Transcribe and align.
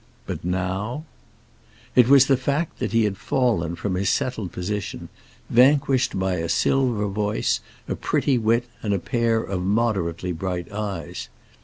But 0.25 0.43
now 0.43 1.05
It 1.95 2.07
was 2.07 2.25
the 2.25 2.35
fact 2.35 2.79
that 2.79 2.91
he 2.91 3.03
had 3.03 3.17
fallen 3.19 3.75
from 3.75 3.93
his 3.93 4.09
settled 4.09 4.51
position, 4.51 5.09
vanquished 5.47 6.17
by 6.17 6.37
a 6.37 6.49
silver 6.49 7.05
voice, 7.05 7.59
a 7.87 7.93
pretty 7.93 8.39
wit, 8.39 8.65
and 8.81 8.95
a 8.95 8.97
pair 8.99 9.43
of 9.43 9.61
moderately 9.61 10.31
bright 10.31 10.71
eyes. 10.71 11.29